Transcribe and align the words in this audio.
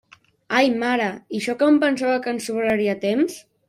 Ai 0.59 0.71
mare, 0.85 1.11
i 1.37 1.43
jo 1.49 1.57
que 1.61 1.69
em 1.69 1.79
pensava 1.87 2.19
que 2.25 2.37
ens 2.37 2.53
sobraria 2.53 3.01
temps. 3.11 3.43